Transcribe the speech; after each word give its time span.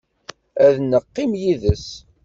Ad 0.65 0.75
neqqim 0.89 1.31
yid-s. 1.41 1.87